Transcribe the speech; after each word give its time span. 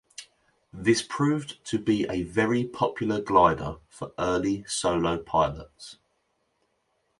This 0.73 1.03
proved 1.03 1.63
to 1.65 1.77
be 1.77 2.07
a 2.09 2.23
very 2.23 2.63
popular 2.63 3.21
glider 3.21 3.77
for 3.87 4.13
early 4.17 4.63
solo 4.67 5.19
pilots. 5.21 5.97